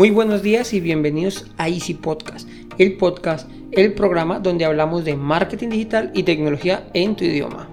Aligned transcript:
Muy 0.00 0.08
buenos 0.08 0.42
días 0.42 0.72
y 0.72 0.80
bienvenidos 0.80 1.44
a 1.58 1.68
Easy 1.68 1.92
Podcast, 1.92 2.48
el 2.78 2.96
podcast, 2.96 3.46
el 3.70 3.92
programa 3.92 4.38
donde 4.38 4.64
hablamos 4.64 5.04
de 5.04 5.14
marketing 5.14 5.68
digital 5.68 6.10
y 6.14 6.22
tecnología 6.22 6.88
en 6.94 7.16
tu 7.16 7.24
idioma. 7.24 7.68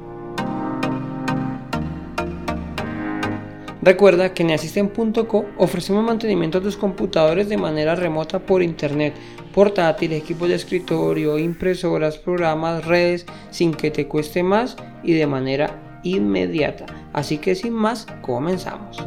Recuerda 3.81 4.33
que 4.33 4.43
en 4.43 4.51
Asisten.co 4.51 5.45
ofrecemos 5.57 6.03
mantenimiento 6.03 6.59
de 6.59 6.65
tus 6.65 6.75
computadores 6.75 7.47
de 7.47 7.55
manera 7.55 7.95
remota 7.95 8.39
por 8.39 8.61
internet, 8.61 9.13
portátil, 9.53 10.11
equipos 10.11 10.49
de 10.49 10.55
escritorio, 10.55 11.39
impresoras, 11.39 12.17
programas, 12.17 12.83
redes, 12.83 13.25
sin 13.51 13.73
que 13.73 13.89
te 13.89 14.09
cueste 14.09 14.43
más 14.43 14.75
y 15.01 15.13
de 15.13 15.27
manera 15.27 16.01
inmediata. 16.03 16.87
Así 17.13 17.37
que 17.37 17.55
sin 17.55 17.71
más, 17.71 18.05
comenzamos. 18.21 18.97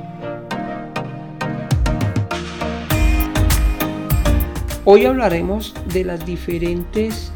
Hoy 4.92 5.06
hablaremos 5.06 5.72
de 5.94 6.02
las 6.02 6.26
diferentes 6.26 7.30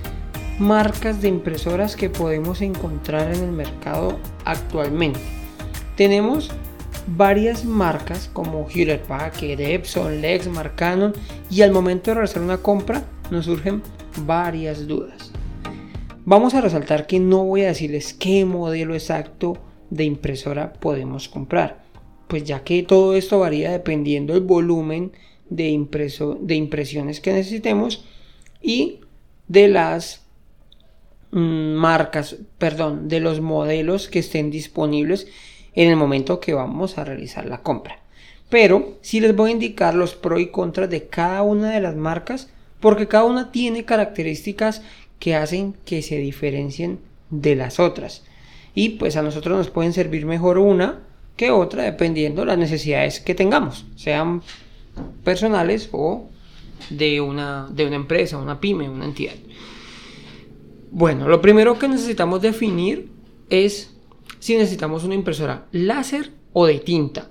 marcas 0.58 1.22
de 1.22 1.28
impresoras 1.28 1.94
que 1.94 2.10
podemos 2.10 2.60
encontrar 2.60 3.32
en 3.32 3.44
el 3.44 3.52
mercado 3.52 4.18
actualmente. 4.44 5.20
Tenemos 5.96 6.50
varias 7.06 7.64
marcas 7.64 8.28
como 8.32 8.66
Hewlett 8.68 9.06
Packard, 9.06 9.60
Epson, 9.60 10.20
Lexmark, 10.20 10.74
Canon 10.74 11.12
y 11.48 11.62
al 11.62 11.70
momento 11.70 12.10
de 12.10 12.14
realizar 12.16 12.42
una 12.42 12.56
compra 12.56 13.04
nos 13.30 13.44
surgen 13.44 13.84
varias 14.26 14.88
dudas. 14.88 15.30
Vamos 16.24 16.54
a 16.54 16.60
resaltar 16.60 17.06
que 17.06 17.20
no 17.20 17.44
voy 17.44 17.62
a 17.62 17.68
decirles 17.68 18.14
qué 18.14 18.44
modelo 18.44 18.94
exacto 18.94 19.58
de 19.90 20.02
impresora 20.02 20.72
podemos 20.72 21.28
comprar, 21.28 21.84
pues 22.26 22.42
ya 22.42 22.64
que 22.64 22.82
todo 22.82 23.14
esto 23.14 23.38
varía 23.38 23.70
dependiendo 23.70 24.34
del 24.34 24.42
volumen 24.42 25.12
de, 25.54 25.68
impreso, 25.68 26.36
de 26.40 26.54
impresiones 26.54 27.20
que 27.20 27.32
necesitemos 27.32 28.04
y 28.60 29.00
de 29.46 29.68
las 29.68 30.22
mm, 31.30 31.74
marcas, 31.74 32.36
perdón, 32.58 33.08
de 33.08 33.20
los 33.20 33.40
modelos 33.40 34.08
que 34.08 34.18
estén 34.18 34.50
disponibles 34.50 35.28
en 35.74 35.90
el 35.90 35.96
momento 35.96 36.40
que 36.40 36.54
vamos 36.54 36.98
a 36.98 37.04
realizar 37.04 37.46
la 37.46 37.62
compra. 37.62 38.00
Pero 38.48 38.98
sí 39.00 39.20
les 39.20 39.34
voy 39.34 39.50
a 39.50 39.54
indicar 39.54 39.94
los 39.94 40.14
pros 40.14 40.40
y 40.40 40.48
contras 40.48 40.90
de 40.90 41.06
cada 41.06 41.42
una 41.42 41.70
de 41.70 41.80
las 41.80 41.96
marcas 41.96 42.50
porque 42.80 43.08
cada 43.08 43.24
una 43.24 43.50
tiene 43.50 43.84
características 43.84 44.82
que 45.18 45.34
hacen 45.34 45.74
que 45.84 46.02
se 46.02 46.18
diferencien 46.18 46.98
de 47.30 47.54
las 47.54 47.80
otras. 47.80 48.24
Y 48.74 48.90
pues 48.90 49.16
a 49.16 49.22
nosotros 49.22 49.56
nos 49.56 49.70
pueden 49.70 49.92
servir 49.92 50.26
mejor 50.26 50.58
una 50.58 51.00
que 51.36 51.50
otra 51.50 51.84
dependiendo 51.84 52.42
de 52.42 52.48
las 52.48 52.58
necesidades 52.58 53.20
que 53.20 53.34
tengamos, 53.34 53.86
sean 53.96 54.42
personales 55.22 55.88
o 55.92 56.28
de 56.90 57.20
una, 57.20 57.68
de 57.70 57.86
una 57.86 57.96
empresa, 57.96 58.38
una 58.38 58.60
pyme, 58.60 58.88
una 58.88 59.04
entidad. 59.04 59.34
Bueno, 60.90 61.28
lo 61.28 61.40
primero 61.40 61.78
que 61.78 61.88
necesitamos 61.88 62.40
definir 62.40 63.08
es 63.50 63.94
si 64.38 64.56
necesitamos 64.56 65.04
una 65.04 65.14
impresora 65.14 65.66
láser 65.72 66.32
o 66.52 66.66
de 66.66 66.78
tinta. 66.78 67.30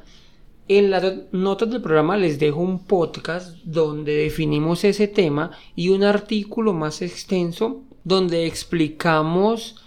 En 0.68 0.92
las 0.92 1.04
notas 1.32 1.70
del 1.70 1.82
programa 1.82 2.18
les 2.18 2.40
dejo 2.40 2.60
un 2.60 2.86
podcast 2.86 3.58
donde 3.64 4.16
definimos 4.16 4.84
ese 4.84 5.08
tema 5.08 5.52
y 5.76 5.90
un 5.90 6.04
artículo 6.04 6.74
más 6.74 7.02
extenso 7.02 7.84
donde 8.04 8.48
explicamos 8.48 9.78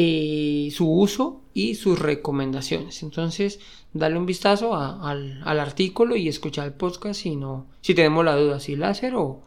eh, 0.00 0.70
su 0.70 0.88
uso 0.88 1.40
y 1.54 1.74
sus 1.74 1.98
recomendaciones. 1.98 3.02
Entonces, 3.02 3.58
dale 3.92 4.16
un 4.16 4.26
vistazo 4.26 4.76
al, 4.76 5.42
artículo 5.44 6.14
y 6.14 6.28
escuchar 6.28 6.66
el 6.66 6.72
podcast 6.72 7.20
si, 7.20 7.34
no, 7.34 7.66
si 7.80 7.94
tenemos 7.94 8.24
la 8.24 8.36
duda 8.36 8.60
si 8.60 8.76
láser 8.76 9.16
o, 9.16 9.42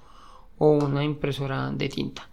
o 0.57 0.71
una 0.71 1.05
impresora 1.05 1.71
de 1.71 1.87
tinta. 1.87 2.29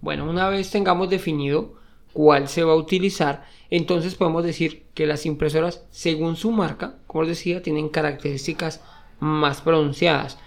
Bueno, 0.00 0.30
una 0.30 0.48
vez 0.48 0.70
tengamos 0.70 1.10
definido 1.10 1.74
cuál 2.12 2.46
se 2.46 2.62
va 2.62 2.74
a 2.74 2.76
utilizar, 2.76 3.46
entonces 3.68 4.14
podemos 4.14 4.44
decir 4.44 4.84
que 4.94 5.08
las 5.08 5.26
impresoras, 5.26 5.84
según 5.90 6.36
su 6.36 6.52
marca, 6.52 6.98
como 7.08 7.24
les 7.24 7.30
decía, 7.30 7.62
tienen 7.62 7.88
características 7.88 8.80
más 9.18 9.60
pronunciadas. 9.60 10.38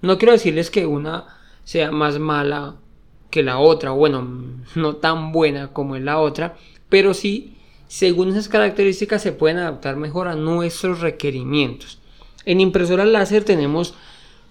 No 0.00 0.16
quiero 0.16 0.30
decirles 0.30 0.70
que 0.70 0.86
una 0.86 1.26
sea 1.64 1.90
más 1.90 2.20
mala 2.20 2.76
que 3.30 3.42
la 3.42 3.58
otra, 3.58 3.90
bueno, 3.90 4.26
no 4.74 4.96
tan 4.96 5.32
buena 5.32 5.68
como 5.72 5.96
es 5.96 6.02
la 6.02 6.18
otra, 6.18 6.56
pero 6.88 7.14
sí 7.14 7.54
según 7.88 8.28
esas 8.28 8.48
características 8.48 9.22
se 9.22 9.32
pueden 9.32 9.58
adaptar 9.58 9.96
mejor 9.96 10.28
a 10.28 10.34
nuestros 10.36 11.00
requerimientos. 11.00 11.98
En 12.44 12.60
impresoras 12.60 13.08
láser 13.08 13.44
tenemos 13.44 13.94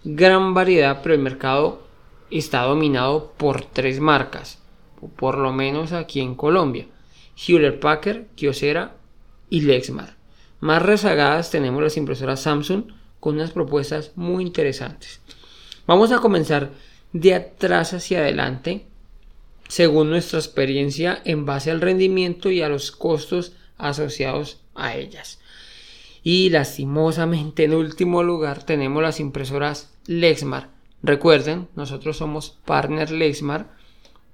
gran 0.03 0.53
variedad, 0.53 1.01
pero 1.01 1.15
el 1.15 1.21
mercado 1.21 1.83
está 2.31 2.63
dominado 2.63 3.33
por 3.37 3.63
tres 3.63 3.99
marcas, 3.99 4.59
por 5.15 5.37
lo 5.37 5.53
menos 5.53 5.93
aquí 5.93 6.19
en 6.19 6.35
Colombia. 6.35 6.87
Hewlett 7.35 7.79
Packard, 7.79 8.25
Kyocera 8.35 8.95
y 9.49 9.61
Lexmark. 9.61 10.15
Más 10.59 10.81
rezagadas 10.81 11.51
tenemos 11.51 11.83
las 11.83 11.97
impresoras 11.97 12.41
Samsung 12.41 12.85
con 13.19 13.35
unas 13.35 13.51
propuestas 13.51 14.11
muy 14.15 14.43
interesantes. 14.43 15.21
Vamos 15.85 16.11
a 16.11 16.19
comenzar 16.19 16.71
de 17.13 17.33
atrás 17.33 17.93
hacia 17.93 18.19
adelante 18.19 18.85
según 19.67 20.09
nuestra 20.09 20.39
experiencia 20.39 21.21
en 21.25 21.45
base 21.45 21.71
al 21.71 21.81
rendimiento 21.81 22.49
y 22.49 22.61
a 22.61 22.69
los 22.69 22.91
costos 22.91 23.53
asociados 23.77 24.61
a 24.75 24.95
ellas. 24.95 25.39
Y 26.23 26.49
lastimosamente 26.49 27.65
en 27.65 27.73
último 27.73 28.23
lugar 28.23 28.63
tenemos 28.63 29.01
las 29.01 29.19
impresoras 29.19 29.93
Lexmark. 30.07 30.69
Recuerden, 31.03 31.67
nosotros 31.75 32.17
somos 32.17 32.57
partner 32.65 33.11
Lexmark. 33.11 33.67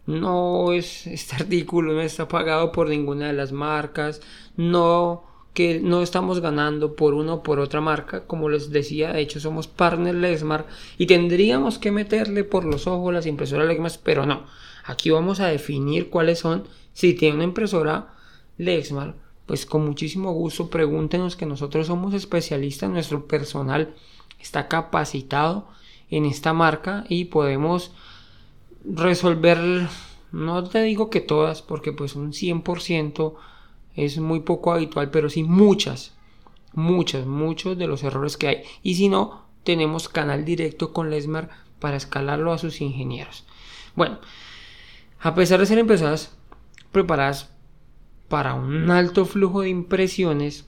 No 0.05 0.73
es 0.73 1.07
este 1.07 1.35
artículo 1.43 1.93
no 1.93 2.01
está 2.01 2.27
pagado 2.27 2.71
por 2.71 2.89
ninguna 2.89 3.27
de 3.27 3.33
las 3.33 3.51
marcas, 3.51 4.21
no 4.55 5.23
que 5.53 5.79
no 5.79 6.01
estamos 6.01 6.39
ganando 6.39 6.95
por 6.95 7.13
una 7.13 7.35
o 7.35 7.43
por 7.43 7.59
otra 7.59 7.79
marca, 7.79 8.25
como 8.25 8.49
les 8.49 8.71
decía, 8.71 9.13
de 9.13 9.21
hecho 9.21 9.39
somos 9.39 9.67
partner 9.67 10.15
Lexmark 10.15 10.67
y 10.97 11.05
tendríamos 11.05 11.77
que 11.77 11.91
meterle 11.91 12.43
por 12.43 12.65
los 12.65 12.87
ojos 12.87 13.13
las 13.13 13.25
impresoras 13.25 13.67
Lexmark, 13.67 13.99
pero 14.03 14.25
no. 14.25 14.45
Aquí 14.85 15.11
vamos 15.11 15.39
a 15.39 15.47
definir 15.47 16.09
cuáles 16.09 16.39
son. 16.39 16.63
Si 16.93 17.13
tiene 17.13 17.35
una 17.35 17.43
impresora 17.43 18.13
Lexmark, 18.57 19.15
pues 19.45 19.65
con 19.65 19.85
muchísimo 19.85 20.31
gusto 20.33 20.69
pregúntenos 20.69 21.35
que 21.35 21.45
nosotros 21.45 21.87
somos 21.87 22.13
especialistas, 22.13 22.89
nuestro 22.89 23.27
personal 23.27 23.93
está 24.39 24.67
capacitado 24.67 25.67
en 26.09 26.25
esta 26.25 26.53
marca 26.53 27.05
y 27.09 27.25
podemos 27.25 27.91
resolver, 28.85 29.87
no 30.31 30.63
te 30.63 30.81
digo 30.83 31.09
que 31.09 31.21
todas, 31.21 31.61
porque 31.61 31.91
pues 31.91 32.15
un 32.15 32.31
100% 32.33 33.35
es 33.95 34.17
muy 34.19 34.41
poco 34.41 34.73
habitual, 34.73 35.11
pero 35.11 35.29
sí 35.29 35.43
muchas, 35.43 36.15
muchas, 36.73 37.25
muchos 37.25 37.77
de 37.77 37.87
los 37.87 38.03
errores 38.03 38.37
que 38.37 38.47
hay. 38.47 38.63
Y 38.81 38.95
si 38.95 39.09
no, 39.09 39.43
tenemos 39.63 40.09
canal 40.09 40.45
directo 40.45 40.93
con 40.93 41.09
Lesmar 41.09 41.49
para 41.79 41.97
escalarlo 41.97 42.53
a 42.53 42.57
sus 42.57 42.81
ingenieros. 42.81 43.45
Bueno, 43.95 44.19
a 45.19 45.35
pesar 45.35 45.59
de 45.59 45.65
ser 45.65 45.77
empresas 45.77 46.35
preparadas 46.91 47.51
para 48.27 48.55
un 48.55 48.89
alto 48.89 49.25
flujo 49.25 49.61
de 49.61 49.69
impresiones, 49.69 50.67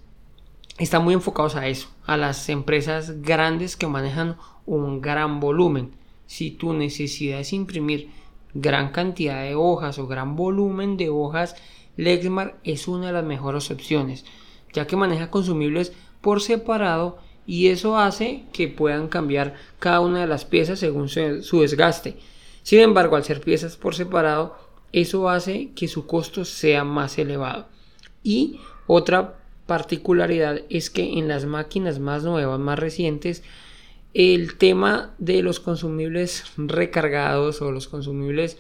están 0.77 1.03
muy 1.03 1.13
enfocados 1.13 1.55
a 1.55 1.67
eso, 1.67 1.89
a 2.05 2.17
las 2.17 2.49
empresas 2.49 3.21
grandes 3.21 3.75
que 3.75 3.87
manejan 3.87 4.37
un 4.65 5.01
gran 5.01 5.39
volumen. 5.39 5.91
Si 6.27 6.51
tu 6.51 6.73
necesidad 6.73 7.39
es 7.39 7.53
imprimir 7.53 8.11
gran 8.53 8.91
cantidad 8.91 9.43
de 9.43 9.55
hojas 9.55 9.99
o 9.99 10.07
gran 10.07 10.35
volumen 10.35 10.97
de 10.97 11.09
hojas, 11.09 11.55
Lexmark 11.97 12.55
es 12.63 12.87
una 12.87 13.07
de 13.07 13.13
las 13.13 13.23
mejores 13.23 13.71
opciones, 13.71 14.25
ya 14.73 14.87
que 14.87 14.95
maneja 14.95 15.31
consumibles 15.31 15.93
por 16.21 16.41
separado 16.41 17.17
y 17.47 17.67
eso 17.67 17.97
hace 17.97 18.43
que 18.51 18.67
puedan 18.67 19.07
cambiar 19.07 19.55
cada 19.79 19.99
una 19.99 20.21
de 20.21 20.27
las 20.27 20.45
piezas 20.45 20.79
según 20.79 21.09
su 21.09 21.61
desgaste. 21.61 22.17
Sin 22.63 22.79
embargo, 22.79 23.15
al 23.15 23.23
ser 23.23 23.41
piezas 23.41 23.77
por 23.77 23.95
separado, 23.95 24.57
eso 24.91 25.29
hace 25.29 25.71
que 25.75 25.87
su 25.87 26.07
costo 26.07 26.45
sea 26.45 26.83
más 26.83 27.17
elevado. 27.17 27.67
Y 28.23 28.59
otra 28.87 29.35
particularidad 29.67 30.61
es 30.69 30.89
que 30.89 31.19
en 31.19 31.27
las 31.27 31.45
máquinas 31.45 31.99
más 31.99 32.23
nuevas, 32.23 32.59
más 32.59 32.79
recientes, 32.79 33.43
el 34.15 34.57
tema 34.57 35.13
de 35.17 35.43
los 35.43 35.59
consumibles 35.59 36.45
recargados 36.57 37.61
o 37.61 37.71
los 37.71 37.87
consumibles, 37.87 38.57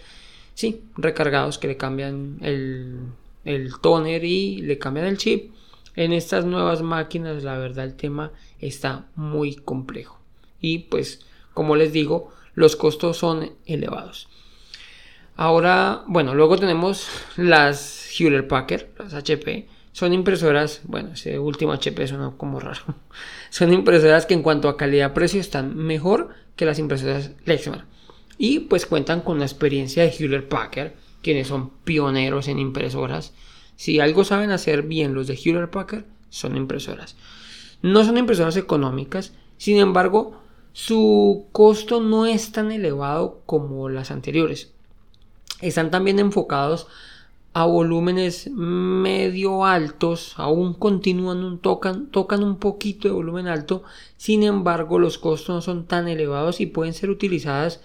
sí, 0.53 0.83
recargados 0.97 1.57
que 1.57 1.67
le 1.67 1.77
cambian 1.77 2.37
el, 2.41 2.99
el 3.45 3.79
toner 3.79 4.25
y 4.25 4.61
le 4.61 4.77
cambian 4.77 5.05
el 5.05 5.17
chip. 5.17 5.53
En 5.95 6.11
estas 6.11 6.43
nuevas 6.45 6.81
máquinas, 6.81 7.43
la 7.43 7.57
verdad, 7.57 7.85
el 7.85 7.95
tema 7.95 8.31
está 8.59 9.05
muy 9.15 9.55
complejo. 9.55 10.19
Y 10.59 10.79
pues, 10.79 11.25
como 11.53 11.75
les 11.75 11.93
digo, 11.93 12.33
los 12.53 12.75
costos 12.75 13.17
son 13.17 13.51
elevados. 13.65 14.27
Ahora, 15.37 16.03
bueno, 16.07 16.33
luego 16.33 16.57
tenemos 16.57 17.07
las 17.35 18.09
Hewlett 18.17 18.47
Packard, 18.47 18.87
las 18.97 19.13
HP. 19.13 19.67
son 19.91 20.13
impresoras, 20.13 20.81
bueno, 20.85 21.11
ese 21.13 21.39
último 21.39 21.73
HP 21.73 22.07
suena 22.07 22.33
como 22.37 22.59
raro. 22.59 22.81
Son 23.49 23.71
impresoras 23.71 24.25
que 24.25 24.33
en 24.33 24.43
cuanto 24.43 24.67
a 24.67 24.75
calidad-precio 24.75 25.39
están 25.39 25.77
mejor 25.77 26.29
que 26.57 26.65
las 26.65 26.79
impresoras 26.79 27.31
Lexmark. 27.45 27.85
Y 28.37 28.59
pues 28.59 28.85
cuentan 28.85 29.21
con 29.21 29.39
la 29.39 29.45
experiencia 29.45 30.03
de 30.03 30.09
Hewlett 30.09 30.49
Packard, 30.49 30.91
quienes 31.25 31.47
son 31.47 31.71
pioneros 31.83 32.47
en 32.47 32.59
impresoras. 32.59 33.33
Si 33.77 33.99
algo 33.99 34.23
saben 34.23 34.51
hacer 34.51 34.83
bien 34.83 35.15
los 35.15 35.25
de 35.25 35.33
Hewlett 35.33 35.71
Packard, 35.71 36.03
son 36.29 36.55
impresoras. 36.55 37.15
No 37.81 38.05
son 38.05 38.19
impresoras 38.19 38.57
económicas, 38.57 39.33
sin 39.57 39.77
embargo, 39.77 40.39
su 40.71 41.47
costo 41.51 41.99
no 41.99 42.27
es 42.27 42.51
tan 42.51 42.71
elevado 42.71 43.41
como 43.47 43.89
las 43.89 44.11
anteriores. 44.11 44.71
Están 45.61 45.89
también 45.89 46.19
enfocados 46.19 46.85
a 47.53 47.65
volúmenes 47.65 48.51
medio 48.51 49.65
altos, 49.65 50.35
aún 50.37 50.75
continúan, 50.75 51.57
tocan, 51.57 52.05
tocan 52.11 52.43
un 52.43 52.57
poquito 52.57 53.07
de 53.07 53.15
volumen 53.15 53.47
alto, 53.47 53.81
sin 54.15 54.43
embargo 54.43 54.99
los 54.99 55.17
costos 55.17 55.55
no 55.55 55.61
son 55.61 55.85
tan 55.87 56.07
elevados 56.07 56.61
y 56.61 56.67
pueden 56.67 56.93
ser 56.93 57.09
utilizadas 57.09 57.81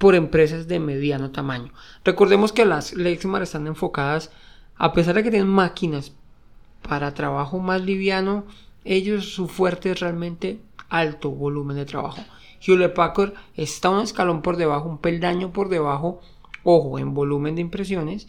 por 0.00 0.14
empresas 0.14 0.66
de 0.66 0.80
mediano 0.80 1.30
tamaño. 1.30 1.74
Recordemos 2.06 2.54
que 2.54 2.64
las 2.64 2.94
Lexmark 2.94 3.42
están 3.42 3.66
enfocadas, 3.66 4.30
a 4.76 4.94
pesar 4.94 5.14
de 5.14 5.22
que 5.22 5.30
tienen 5.30 5.50
máquinas 5.50 6.14
para 6.80 7.12
trabajo 7.12 7.58
más 7.58 7.82
liviano, 7.82 8.46
ellos 8.86 9.34
su 9.34 9.46
fuerte 9.46 9.90
es 9.90 10.00
realmente 10.00 10.62
alto 10.88 11.30
volumen 11.30 11.76
de 11.76 11.84
trabajo. 11.84 12.24
Hewlett 12.62 12.94
Packard 12.94 13.34
está 13.56 13.90
un 13.90 14.00
escalón 14.00 14.40
por 14.40 14.56
debajo, 14.56 14.88
un 14.88 14.96
peldaño 14.96 15.52
por 15.52 15.68
debajo, 15.68 16.22
ojo, 16.64 16.98
en 16.98 17.12
volumen 17.12 17.54
de 17.54 17.60
impresiones, 17.60 18.26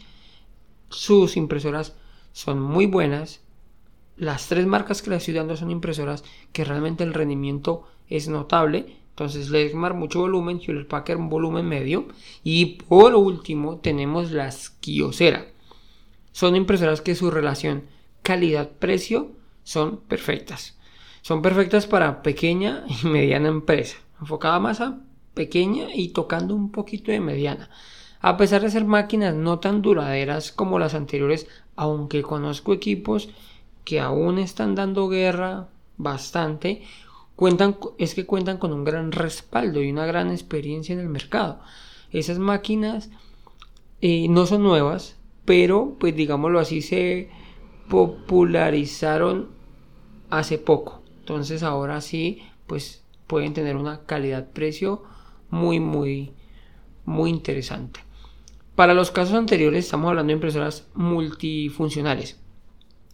sus 0.89 1.37
impresoras 1.37 1.95
son 2.33 2.61
muy 2.61 2.85
buenas. 2.85 3.39
Las 4.17 4.47
tres 4.47 4.67
marcas 4.67 5.01
que 5.01 5.09
les 5.09 5.19
estoy 5.19 5.35
dando 5.35 5.55
son 5.55 5.71
impresoras 5.71 6.25
que 6.51 6.65
realmente 6.65 7.05
el 7.05 7.13
rendimiento 7.13 7.87
es 8.09 8.27
notable. 8.27 8.97
Entonces 9.11 9.49
Lexmark 9.49 9.95
mucho 9.95 10.19
volumen, 10.21 10.59
Hewlett 10.59 10.87
Packard 10.87 11.19
un 11.19 11.29
volumen 11.29 11.67
medio. 11.67 12.07
Y 12.43 12.77
por 12.87 13.15
último 13.15 13.77
tenemos 13.77 14.31
las 14.31 14.69
Kyocera. 14.69 15.45
Son 16.31 16.55
impresoras 16.55 17.01
que 17.01 17.15
su 17.15 17.29
relación 17.29 17.83
calidad-precio 18.23 19.31
son 19.63 19.97
perfectas. 19.97 20.77
Son 21.21 21.41
perfectas 21.41 21.87
para 21.87 22.23
pequeña 22.23 22.83
y 22.87 23.07
mediana 23.07 23.49
empresa. 23.49 23.97
Enfocada 24.19 24.59
más 24.59 24.81
a 24.81 24.99
pequeña 25.33 25.87
y 25.93 26.09
tocando 26.09 26.55
un 26.55 26.71
poquito 26.71 27.11
de 27.11 27.19
mediana. 27.19 27.69
A 28.21 28.37
pesar 28.37 28.61
de 28.61 28.69
ser 28.69 28.85
máquinas 28.85 29.33
no 29.33 29.59
tan 29.59 29.81
duraderas 29.81 30.51
como 30.51 30.77
las 30.77 30.93
anteriores, 30.93 31.47
aunque 31.75 32.21
conozco 32.21 32.73
equipos 32.73 33.29
que 33.83 33.99
aún 33.99 34.37
están 34.37 34.75
dando 34.75 35.09
guerra 35.09 35.69
bastante, 35.97 36.83
cuentan, 37.41 37.77
es 37.97 38.13
que 38.13 38.27
cuentan 38.27 38.59
con 38.59 38.71
un 38.71 38.83
gran 38.83 39.11
respaldo 39.11 39.81
y 39.81 39.89
una 39.89 40.05
gran 40.05 40.29
experiencia 40.29 40.93
en 40.93 40.99
el 40.99 41.09
mercado. 41.09 41.59
Esas 42.11 42.37
máquinas 42.37 43.09
eh, 43.99 44.27
no 44.29 44.45
son 44.45 44.61
nuevas, 44.61 45.17
pero 45.43 45.97
pues 45.99 46.15
digámoslo 46.15 46.59
así 46.59 46.83
se 46.83 47.31
popularizaron 47.89 49.49
hace 50.29 50.59
poco. 50.59 51.01
Entonces 51.17 51.63
ahora 51.63 51.99
sí, 52.01 52.43
pues 52.67 53.03
pueden 53.25 53.55
tener 53.55 53.75
una 53.75 54.05
calidad-precio 54.05 55.01
muy, 55.49 55.79
muy, 55.79 56.33
muy 57.05 57.31
interesante. 57.31 58.01
Para 58.75 58.93
los 58.93 59.09
casos 59.09 59.33
anteriores 59.33 59.85
estamos 59.85 60.09
hablando 60.09 60.29
de 60.29 60.35
impresoras 60.35 60.87
multifuncionales, 60.93 62.39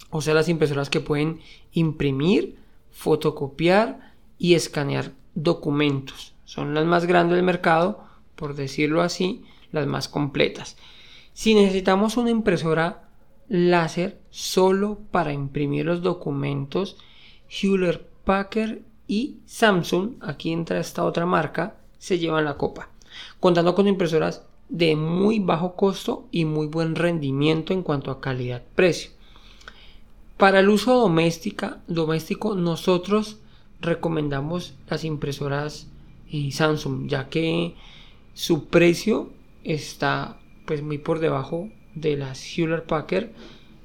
o 0.10 0.20
sea, 0.20 0.34
las 0.34 0.50
impresoras 0.50 0.90
que 0.90 1.00
pueden 1.00 1.40
imprimir, 1.72 2.58
fotocopiar 2.92 4.07
y 4.38 4.54
escanear 4.56 5.14
documentos. 5.36 6.34
Son 6.46 6.74
las 6.74 6.86
más 6.86 7.06
grandes 7.06 7.36
del 7.36 7.46
mercado, 7.46 8.04
por 8.36 8.56
decirlo 8.56 9.02
así, 9.02 9.44
las 9.72 9.88
más 9.88 10.08
completas. 10.08 10.78
Si 11.34 11.54
necesitamos 11.54 12.18
una 12.18 12.30
impresora 12.30 13.10
láser 13.50 14.20
solo 14.30 15.00
para 15.12 15.34
imprimir 15.34 15.86
los 15.86 16.02
documentos, 16.02 16.98
Hewlett 17.50 18.02
Packard 18.24 18.80
y 19.08 19.38
Samsung, 19.46 20.16
aquí 20.22 20.52
entra 20.52 20.80
esta 20.80 21.04
otra 21.04 21.26
marca, 21.26 21.78
se 21.98 22.20
llevan 22.20 22.46
la 22.46 22.58
copa, 22.58 22.90
contando 23.40 23.74
con 23.74 23.88
impresoras 23.88 24.44
de 24.70 24.96
muy 24.96 25.40
bajo 25.40 25.76
costo 25.76 26.28
y 26.32 26.46
muy 26.46 26.68
buen 26.68 26.96
rendimiento 26.96 27.74
en 27.74 27.84
cuanto 27.84 28.12
a 28.12 28.20
calidad-precio. 28.20 29.12
Para 30.36 30.60
el 30.60 30.70
uso 30.70 30.94
doméstica, 30.96 31.82
doméstico, 31.88 32.54
nosotros 32.54 33.40
recomendamos 33.82 34.76
las 34.90 35.04
impresoras 35.04 35.88
Samsung, 36.52 37.08
ya 37.08 37.30
que 37.30 37.76
su 38.34 38.66
precio 38.66 39.32
está 39.64 40.40
pues 40.66 40.82
muy 40.82 40.98
por 40.98 41.20
debajo 41.20 41.70
de 41.96 42.18
las 42.18 42.58
Hewlett 42.58 42.86
Packard 42.86 43.30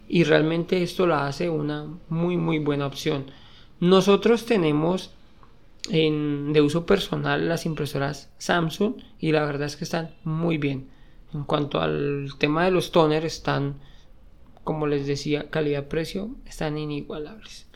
y 0.08 0.24
realmente 0.24 0.82
esto 0.82 1.06
la 1.06 1.26
hace 1.26 1.48
una 1.48 1.86
muy 2.08 2.36
muy 2.36 2.58
buena 2.58 2.86
opción. 2.86 3.26
Nosotros 3.80 4.44
tenemos 4.44 5.12
en, 5.88 6.52
de 6.52 6.60
uso 6.60 6.86
personal 6.86 7.48
las 7.48 7.66
impresoras 7.66 8.30
Samsung 8.38 8.94
y 9.18 9.32
la 9.32 9.44
verdad 9.44 9.66
es 9.66 9.76
que 9.76 9.84
están 9.84 10.14
muy 10.24 10.58
bien. 10.58 10.90
En 11.32 11.44
cuanto 11.44 11.80
al 11.80 12.28
tema 12.38 12.64
de 12.64 12.70
los 12.70 12.92
toners, 12.92 13.24
están, 13.24 13.80
como 14.64 14.86
les 14.86 15.06
decía, 15.06 15.48
calidad-precio, 15.48 16.30
están 16.44 16.76
inigualables. 16.76 17.66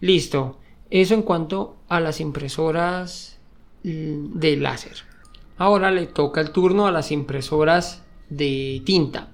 Listo. 0.00 0.60
Eso 0.90 1.14
en 1.14 1.22
cuanto 1.22 1.76
a 1.88 2.00
las 2.00 2.20
impresoras 2.20 3.38
mm, 3.82 4.38
de 4.38 4.56
láser. 4.56 4.96
Ahora 5.58 5.90
le 5.90 6.06
toca 6.06 6.40
el 6.40 6.50
turno 6.50 6.86
a 6.86 6.92
las 6.92 7.10
impresoras 7.10 8.04
de 8.28 8.82
tinta. 8.84 9.28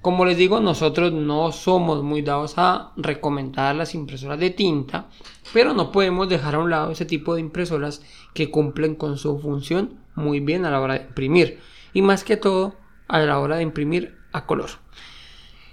Como 0.00 0.24
les 0.24 0.36
digo, 0.36 0.60
nosotros 0.60 1.12
no 1.12 1.50
somos 1.52 2.02
muy 2.02 2.22
dados 2.22 2.54
a 2.56 2.92
recomendar 2.96 3.74
las 3.74 3.94
impresoras 3.94 4.38
de 4.38 4.50
tinta, 4.50 5.08
pero 5.52 5.74
no 5.74 5.90
podemos 5.90 6.28
dejar 6.28 6.54
a 6.54 6.60
un 6.60 6.70
lado 6.70 6.92
ese 6.92 7.04
tipo 7.04 7.34
de 7.34 7.40
impresoras 7.40 8.02
que 8.32 8.50
cumplen 8.50 8.94
con 8.94 9.18
su 9.18 9.38
función 9.40 9.98
muy 10.14 10.40
bien 10.40 10.64
a 10.64 10.70
la 10.70 10.80
hora 10.80 10.94
de 10.94 11.06
imprimir 11.06 11.60
y 11.92 12.02
más 12.02 12.24
que 12.24 12.36
todo 12.36 12.76
a 13.08 13.18
la 13.18 13.38
hora 13.38 13.56
de 13.56 13.62
imprimir 13.62 14.16
a 14.32 14.46
color. 14.46 14.70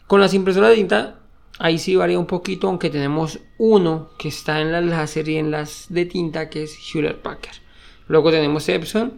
Con 0.07 0.19
las 0.19 0.33
impresoras 0.33 0.71
de 0.71 0.75
tinta 0.77 1.19
ahí 1.63 1.79
sí 1.79 1.95
varía 1.95 2.19
un 2.19 2.25
poquito, 2.25 2.67
aunque 2.67 2.89
tenemos 2.89 3.39
uno 3.57 4.09
que 4.17 4.27
está 4.27 4.59
en 4.59 4.73
las 4.73 4.83
láser 4.83 5.29
y 5.29 5.37
en 5.37 5.49
las 5.49 5.85
de 5.87 6.05
tinta 6.05 6.49
que 6.49 6.63
es 6.63 6.77
Hewlett 6.77 7.21
Packard. 7.21 7.55
Luego 8.07 8.31
tenemos 8.31 8.67
Epson 8.67 9.13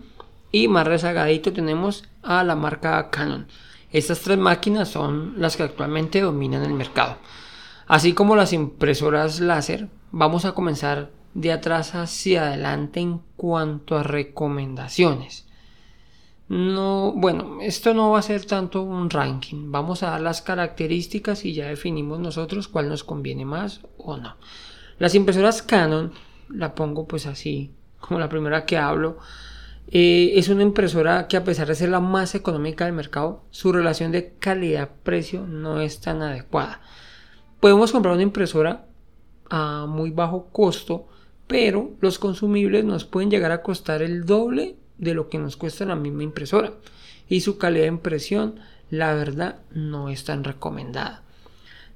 y 0.52 0.68
más 0.68 0.86
rezagadito 0.86 1.52
tenemos 1.52 2.04
a 2.22 2.44
la 2.44 2.56
marca 2.56 3.10
Canon. 3.10 3.48
Estas 3.92 4.20
tres 4.20 4.38
máquinas 4.38 4.90
son 4.90 5.34
las 5.38 5.58
que 5.58 5.64
actualmente 5.64 6.22
dominan 6.22 6.64
el 6.64 6.74
mercado. 6.74 7.18
Así 7.88 8.14
como 8.14 8.36
las 8.36 8.54
impresoras 8.54 9.40
láser, 9.40 9.90
vamos 10.12 10.46
a 10.46 10.52
comenzar 10.52 11.10
de 11.34 11.52
atrás 11.52 11.96
hacia 11.96 12.44
adelante 12.44 13.00
en 13.00 13.22
cuanto 13.36 13.98
a 13.98 14.04
recomendaciones. 14.04 15.48
No, 16.48 17.12
bueno, 17.16 17.58
esto 17.62 17.94
no 17.96 18.12
va 18.12 18.20
a 18.20 18.24
ser 18.24 18.46
tanto 18.46 18.84
un 18.84 19.10
ranking. 19.10 19.72
Vamos 19.72 20.04
a 20.04 20.12
dar 20.12 20.22
las 20.22 20.42
características 20.42 21.44
y 21.44 21.54
ya 21.54 21.68
definimos 21.68 22.20
nosotros 22.20 22.68
cuál 22.68 22.88
nos 22.88 23.04
conviene 23.04 23.46
más 23.46 23.82
o 23.98 24.18
no. 24.18 24.36
Las 25.00 25.16
impresoras 25.16 25.64
Canon, 25.64 26.14
la 26.50 26.76
pongo 26.76 27.08
pues 27.08 27.26
así, 27.26 27.72
como 28.00 28.20
la 28.20 28.30
primera 28.30 28.66
que 28.66 28.78
hablo, 28.78 29.18
eh, 29.88 30.34
es 30.36 30.50
una 30.50 30.62
impresora 30.62 31.28
que 31.28 31.38
a 31.38 31.44
pesar 31.44 31.68
de 31.68 31.76
ser 31.76 31.90
la 31.90 32.00
más 32.00 32.36
económica 32.36 32.86
del 32.86 32.94
mercado, 32.94 33.44
su 33.50 33.72
relación 33.72 34.12
de 34.12 34.34
calidad-precio 34.40 35.46
no 35.48 35.82
es 35.82 36.00
tan 36.00 36.22
adecuada. 36.22 36.82
Podemos 37.60 37.92
comprar 37.92 38.14
una 38.14 38.24
impresora 38.24 38.86
a 39.50 39.88
muy 39.88 40.12
bajo 40.12 40.48
costo, 40.52 41.08
pero 41.48 41.92
los 42.02 42.20
consumibles 42.20 42.86
nos 42.86 43.06
pueden 43.06 43.32
llegar 43.32 43.52
a 43.52 43.64
costar 43.64 44.04
el 44.04 44.26
doble 44.26 44.76
de 44.98 45.14
lo 45.14 45.30
que 45.30 45.38
nos 45.38 45.58
cuesta 45.58 45.86
la 45.86 45.96
misma 45.96 46.24
impresora. 46.24 46.74
Y 47.28 47.42
su 47.42 47.58
calidad 47.58 47.84
de 47.84 47.90
impresión, 47.90 48.60
la 48.90 49.14
verdad, 49.14 49.60
no 49.72 50.10
es 50.10 50.24
tan 50.26 50.44
recomendada. 50.44 51.24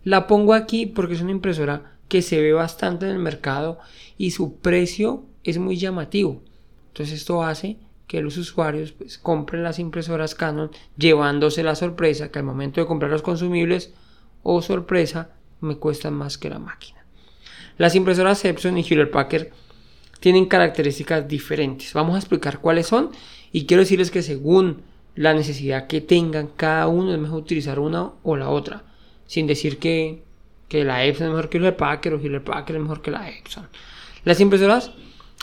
La 0.04 0.28
pongo 0.28 0.54
aquí 0.54 0.86
porque 0.86 1.14
es 1.14 1.22
una 1.22 1.32
impresora 1.32 1.94
que 2.08 2.22
se 2.22 2.42
ve 2.42 2.54
bastante 2.54 3.06
en 3.06 3.12
el 3.12 3.20
mercado 3.20 3.80
y 4.18 4.32
su 4.32 4.56
precio 4.58 5.24
es 5.44 5.58
muy 5.58 5.78
llamativo. 5.78 6.42
Entonces 6.88 7.20
esto 7.20 7.44
hace 7.44 7.78
que 8.08 8.22
los 8.22 8.38
usuarios 8.38 8.92
pues, 8.92 9.20
compren 9.20 9.62
las 9.62 9.78
impresoras 9.78 10.34
Canon 10.34 10.72
llevándose 10.98 11.62
la 11.62 11.76
sorpresa 11.76 12.32
que 12.32 12.40
al 12.40 12.46
momento 12.46 12.82
de 12.82 12.88
comprar 12.88 13.12
los 13.12 13.22
consumibles 13.22 13.94
o 14.42 14.56
oh, 14.56 14.62
sorpresa 14.62 15.30
me 15.62 15.76
cuestan 15.76 16.16
más 16.16 16.38
que 16.38 16.50
la 16.50 16.60
máquina. 16.60 17.06
Las 17.78 17.96
impresoras 17.96 18.44
Epson 18.44 18.78
y 18.78 18.84
Hewlett 18.84 19.12
Packard 19.12 19.50
tienen 20.20 20.46
características 20.46 21.28
diferentes. 21.28 21.94
Vamos 21.94 22.16
a 22.16 22.20
explicar 22.20 22.60
cuáles 22.60 22.88
son 22.88 23.12
y 23.52 23.66
quiero 23.66 23.82
decirles 23.82 24.12
que 24.12 24.22
según 24.22 24.82
la 25.16 25.34
necesidad 25.34 25.88
que 25.88 26.02
tengan 26.02 26.48
cada 26.56 26.88
uno 26.88 27.14
es 27.14 27.20
mejor 27.20 27.40
utilizar 27.40 27.80
una 27.80 28.12
o 28.24 28.36
la 28.36 28.50
otra, 28.50 28.84
sin 29.26 29.48
decir 29.48 29.80
que 29.80 30.24
que 30.70 30.86
la 30.86 31.04
Epson 31.04 31.28
es 31.28 31.34
mejor 31.34 31.50
que 31.50 31.58
Hewlett 31.58 31.76
Packard 31.76 32.14
o 32.14 32.20
Hewlett 32.20 32.44
Packard 32.44 32.78
es 32.78 32.82
mejor 32.82 33.02
que 33.02 33.12
la 33.12 33.28
Epson. 33.30 33.68
Las 34.24 34.40
impresoras 34.40 34.92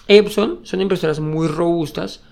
Epson 0.09 0.61
son 0.63 0.81
impresoras 0.81 1.19
muy 1.21 1.49
robustas, 1.49 2.23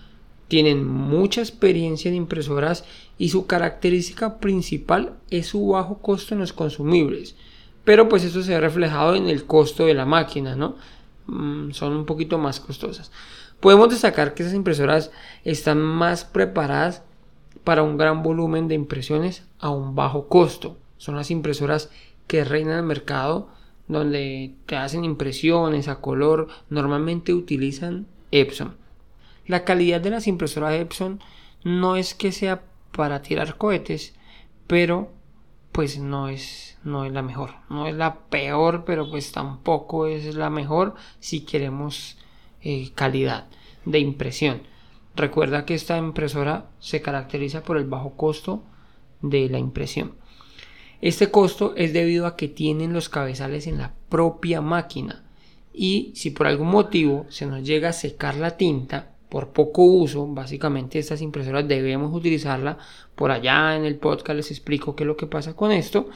tienen 0.49 0.87
mucha 0.87 1.41
experiencia 1.41 2.09
en 2.09 2.15
impresoras 2.15 2.85
y 3.19 3.31
su 3.31 3.47
característica 3.47 4.39
principal 4.39 5.15
es 5.31 5.49
su 5.49 5.67
bajo 5.69 5.99
costo 5.99 6.35
en 6.35 6.41
los 6.41 6.53
consumibles. 6.53 7.35
Pero 7.83 8.09
pues 8.09 8.25
eso 8.25 8.43
se 8.43 8.53
ve 8.53 8.61
reflejado 8.61 9.17
en 9.17 9.29
el 9.29 9.45
costo 9.45 9.87
de 9.87 9.95
la 9.95 10.07
máquina, 10.07 10.55
¿no? 10.55 10.77
Mm, 11.27 11.71
son 11.71 11.93
un 11.95 12.07
poquito 12.07 12.39
más 12.39 12.61
costosas. 12.61 13.11
Podemos 13.61 13.89
destacar 13.89 14.35
que 14.35 14.43
esas 14.43 14.55
impresoras 14.55 15.11
están 15.45 15.81
más 15.81 16.25
preparadas 16.25 17.03
para 17.65 17.83
un 17.83 17.97
gran 17.97 18.23
volumen 18.23 18.69
de 18.69 18.75
impresiones 18.75 19.45
a 19.59 19.71
un 19.71 19.95
bajo 19.95 20.29
costo. 20.29 20.77
Son 20.99 21.17
las 21.17 21.31
impresoras 21.31 21.91
que 22.27 22.45
reinan 22.45 22.79
el 22.79 22.85
mercado 22.85 23.49
donde 23.89 24.55
te 24.67 24.77
hacen 24.77 25.05
impresiones 25.05 25.89
a 25.89 26.01
color. 26.01 26.49
Normalmente 26.69 27.33
utilizan 27.33 28.07
Epson. 28.31 28.77
La 29.47 29.65
calidad 29.65 30.01
de 30.01 30.11
las 30.11 30.27
impresoras 30.27 30.75
Epson 30.75 31.21
no 31.65 31.97
es 31.97 32.15
que 32.15 32.33
sea 32.33 32.63
para 32.93 33.23
tirar 33.23 33.57
cohetes, 33.57 34.15
pero 34.67 35.11
pues 35.75 35.99
no 35.99 36.29
es, 36.29 36.79
no 36.85 37.05
es 37.05 37.13
la 37.13 37.23
mejor. 37.23 37.51
No 37.69 37.89
es 37.89 37.97
la 37.97 38.21
peor, 38.29 38.85
pero 38.87 39.11
pues 39.11 39.33
tampoco 39.33 40.07
es 40.07 40.37
la 40.37 40.49
mejor 40.49 40.95
si 41.19 41.41
queremos 41.41 42.17
eh, 42.63 42.93
calidad 42.95 43.49
de 43.85 43.99
impresión. 43.99 44.63
Recuerda 45.17 45.65
que 45.65 45.75
esta 45.75 45.99
impresora 45.99 46.71
se 46.79 47.03
caracteriza 47.03 47.65
por 47.65 47.77
el 47.77 47.87
bajo 47.87 48.17
costo 48.17 48.63
de 49.21 49.49
la 49.49 49.59
impresión. 49.59 50.15
Este 51.01 51.33
costo 51.33 51.75
es 51.77 51.93
debido 51.93 52.29
a 52.29 52.37
que 52.37 52.47
tienen 52.47 52.93
los 52.93 53.09
cabezales 53.09 53.67
en 53.67 53.79
la 53.79 53.95
propia 54.09 54.61
máquina 54.61 55.25
y 55.73 56.13
si 56.15 56.31
por 56.31 56.47
algún 56.47 56.69
motivo 56.69 57.27
se 57.31 57.47
nos 57.47 57.65
llega 57.65 57.89
a 57.89 57.93
secar 57.93 58.37
la 58.37 58.57
tinta 58.57 59.14
por 59.35 59.49
poco 59.49 59.83
uso, 59.83 60.29
básicamente 60.29 61.01
estas 61.01 61.21
impresoras 61.21 61.67
debemos 61.67 62.15
utilizarla 62.15 62.79
por 63.17 63.33
allá 63.33 63.75
en 63.75 63.85
el 63.85 63.97
podcast 63.97 64.37
les 64.37 64.53
explico 64.53 64.95
qué 64.95 65.03
es 65.03 65.09
lo 65.09 65.17
que 65.17 65.27
pasa 65.27 65.57
con 65.57 65.73
esto, 65.73 66.09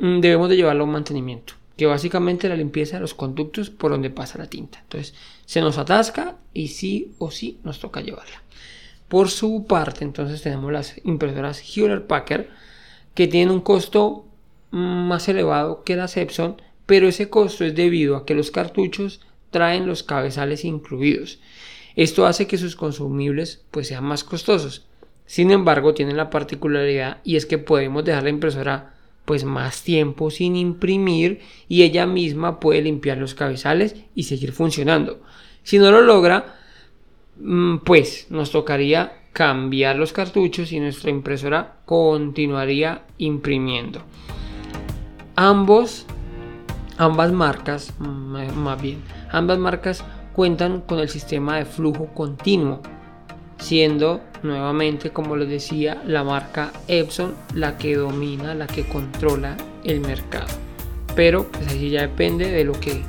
mm, 0.00 0.18
debemos 0.18 0.48
de 0.48 0.56
llevarlo 0.56 0.82
a 0.82 0.86
un 0.86 0.92
mantenimiento 0.92 1.54
que 1.76 1.86
básicamente 1.86 2.48
la 2.48 2.56
limpieza 2.56 2.96
de 2.96 3.02
los 3.02 3.14
conductos 3.14 3.70
por 3.70 3.92
donde 3.92 4.10
pasa 4.10 4.38
la 4.38 4.50
tinta. 4.50 4.80
Entonces 4.80 5.14
se 5.44 5.60
nos 5.60 5.78
atasca 5.78 6.34
y 6.52 6.66
sí 6.66 7.12
o 7.18 7.30
sí 7.30 7.60
nos 7.62 7.78
toca 7.78 8.00
llevarla. 8.00 8.42
Por 9.06 9.30
su 9.30 9.64
parte, 9.64 10.02
entonces 10.02 10.42
tenemos 10.42 10.72
las 10.72 11.00
impresoras 11.04 11.62
Hewlett 11.62 12.08
Packard 12.08 12.46
que 13.14 13.28
tienen 13.28 13.54
un 13.54 13.60
costo 13.60 14.24
más 14.72 15.28
elevado 15.28 15.84
que 15.84 15.94
las 15.94 16.16
Epson, 16.16 16.60
pero 16.86 17.06
ese 17.06 17.30
costo 17.30 17.64
es 17.64 17.76
debido 17.76 18.16
a 18.16 18.26
que 18.26 18.34
los 18.34 18.50
cartuchos 18.50 19.20
traen 19.52 19.86
los 19.86 20.02
cabezales 20.02 20.64
incluidos. 20.64 21.38
Esto 21.96 22.26
hace 22.26 22.46
que 22.46 22.58
sus 22.58 22.76
consumibles 22.76 23.64
pues 23.70 23.88
sean 23.88 24.04
más 24.04 24.22
costosos. 24.22 24.86
Sin 25.24 25.50
embargo, 25.50 25.94
tienen 25.94 26.16
la 26.16 26.30
particularidad 26.30 27.18
y 27.24 27.36
es 27.36 27.46
que 27.46 27.58
podemos 27.58 28.04
dejar 28.04 28.24
la 28.24 28.30
impresora 28.30 28.94
pues 29.24 29.44
más 29.44 29.82
tiempo 29.82 30.30
sin 30.30 30.54
imprimir 30.54 31.40
y 31.68 31.82
ella 31.82 32.06
misma 32.06 32.60
puede 32.60 32.82
limpiar 32.82 33.18
los 33.18 33.34
cabezales 33.34 33.96
y 34.14 34.22
seguir 34.24 34.52
funcionando. 34.52 35.20
Si 35.64 35.78
no 35.78 35.90
lo 35.90 36.00
logra, 36.00 36.54
mm, 37.40 37.78
pues 37.78 38.28
nos 38.30 38.52
tocaría 38.52 39.24
cambiar 39.32 39.96
los 39.96 40.12
cartuchos 40.12 40.72
y 40.72 40.80
nuestra 40.80 41.10
impresora 41.10 41.78
continuaría 41.86 43.02
imprimiendo. 43.18 44.02
Ambos, 45.34 46.06
ambas 46.98 47.32
marcas, 47.32 47.92
mm, 47.98 48.52
más 48.54 48.80
bien, 48.80 49.02
ambas 49.30 49.58
marcas 49.58 50.04
cuentan 50.36 50.82
con 50.82 50.98
el 50.98 51.08
sistema 51.08 51.56
de 51.56 51.64
flujo 51.64 52.08
continuo 52.12 52.82
siendo 53.58 54.20
nuevamente, 54.42 55.08
como 55.08 55.34
les 55.34 55.48
decía, 55.48 56.02
la 56.06 56.24
marca 56.24 56.72
Epson 56.88 57.34
la 57.54 57.78
que 57.78 57.96
domina, 57.96 58.54
la 58.54 58.66
que 58.66 58.84
controla 58.84 59.56
el 59.82 60.00
mercado. 60.00 60.46
Pero 61.14 61.44
pues 61.50 61.68
así 61.68 61.88
ya 61.88 62.02
depende 62.02 62.50
de 62.50 62.64
lo 62.64 62.78
que 62.78 63.02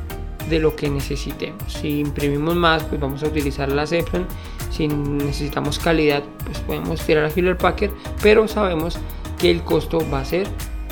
de 0.50 0.60
lo 0.60 0.78
que 0.78 0.90
necesitemos. 0.90 1.74
Si 1.74 2.00
imprimimos 2.00 2.56
más, 2.56 2.82
pues 2.84 3.02
vamos 3.02 3.22
a 3.24 3.28
utilizar 3.28 3.70
las 3.70 3.92
Epson. 3.92 4.26
Si 4.72 4.88
necesitamos 4.88 5.80
calidad, 5.80 6.24
pues 6.46 6.60
podemos 6.60 7.02
tirar 7.02 7.26
a 7.26 7.30
Hewlett 7.30 7.62
Packard, 7.62 7.92
pero 8.24 8.48
sabemos 8.48 8.98
que 9.38 9.52
el 9.52 9.62
costo 9.64 10.00
va 10.10 10.22
a 10.22 10.26
ser 10.26 10.48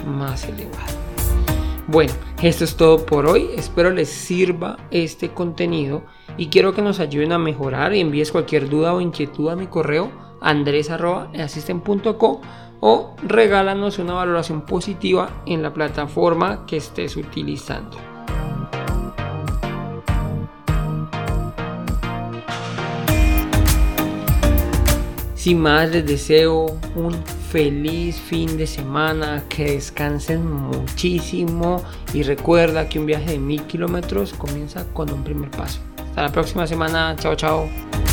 más 0.06 0.44
elevado. 0.44 0.96
Bueno, 1.88 2.12
esto 2.42 2.66
es 2.66 2.76
todo 2.76 3.06
por 3.06 3.26
hoy. 3.26 3.52
Espero 3.56 3.92
les 3.92 4.10
sirva 4.10 4.78
este 4.92 5.30
contenido 5.30 6.04
y 6.38 6.48
quiero 6.48 6.74
que 6.74 6.82
nos 6.82 7.00
ayuden 7.00 7.32
a 7.32 7.38
mejorar 7.38 7.94
y 7.94 8.02
envíes 8.02 8.32
cualquier 8.32 8.70
duda 8.70 8.94
o 8.94 9.02
inquietud 9.02 9.50
a 9.50 9.56
mi 9.56 9.68
correo 9.68 10.12
andres.assistant.co 10.42 12.42
o 12.82 13.16
regálanos 13.24 14.00
una 14.00 14.14
valoración 14.14 14.62
positiva 14.62 15.44
en 15.46 15.64
la 15.64 15.74
plataforma 15.74 16.66
que 16.66 16.78
estés 16.78 17.18
utilizando. 17.18 17.98
Sin 25.34 25.60
más, 25.60 25.92
les 25.92 26.08
deseo 26.08 26.80
un 26.96 27.14
feliz 27.52 28.20
fin 28.20 28.58
de 28.58 28.66
semana, 28.66 29.44
que 29.48 29.74
descansen 29.74 30.52
muchísimo 30.52 31.84
y 32.16 32.24
recuerda 32.24 32.90
que 32.90 32.98
un 32.98 33.06
viaje 33.06 33.34
de 33.34 33.40
mil 33.40 33.62
kilómetros 33.64 34.34
comienza 34.34 34.92
con 34.92 35.14
un 35.14 35.24
primer 35.24 35.52
paso. 35.52 35.82
Hasta 36.16 36.28
la 36.28 36.32
próxima 36.32 36.66
semana. 36.66 37.14
Chao, 37.20 37.36
chao. 37.36 38.05